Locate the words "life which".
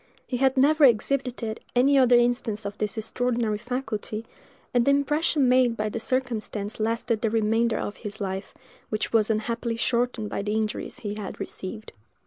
8.19-9.13